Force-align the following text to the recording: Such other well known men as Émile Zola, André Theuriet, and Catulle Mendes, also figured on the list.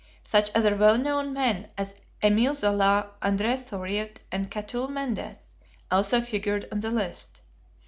Such 0.23 0.49
other 0.55 0.75
well 0.75 0.97
known 0.97 1.31
men 1.31 1.69
as 1.77 1.93
Émile 2.23 2.55
Zola, 2.55 3.11
André 3.21 3.59
Theuriet, 3.63 4.21
and 4.31 4.49
Catulle 4.49 4.89
Mendes, 4.89 5.53
also 5.91 6.21
figured 6.21 6.67
on 6.71 6.79
the 6.79 6.89
list. 6.89 7.41